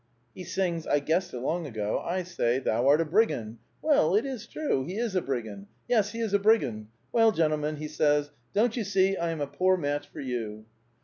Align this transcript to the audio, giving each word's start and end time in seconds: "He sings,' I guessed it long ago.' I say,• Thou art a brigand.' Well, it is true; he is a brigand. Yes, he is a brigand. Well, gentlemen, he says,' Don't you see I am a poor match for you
"He 0.33 0.43
sings,' 0.45 0.87
I 0.87 0.97
guessed 0.97 1.31
it 1.31 1.41
long 1.41 1.67
ago.' 1.67 1.99
I 2.03 2.23
say,• 2.23 2.59
Thou 2.63 2.87
art 2.87 3.01
a 3.01 3.05
brigand.' 3.05 3.59
Well, 3.83 4.15
it 4.15 4.25
is 4.25 4.47
true; 4.47 4.83
he 4.83 4.97
is 4.97 5.13
a 5.15 5.21
brigand. 5.21 5.67
Yes, 5.87 6.11
he 6.11 6.21
is 6.21 6.33
a 6.33 6.39
brigand. 6.39 6.87
Well, 7.11 7.31
gentlemen, 7.31 7.75
he 7.75 7.87
says,' 7.87 8.31
Don't 8.55 8.75
you 8.75 8.83
see 8.83 9.15
I 9.15 9.29
am 9.29 9.41
a 9.41 9.45
poor 9.45 9.77
match 9.77 10.07
for 10.07 10.19
you 10.19 10.65